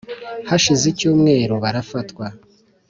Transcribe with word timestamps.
hashize 0.49 0.83
icyumweru 0.91 1.53
barafatwa 1.63 2.25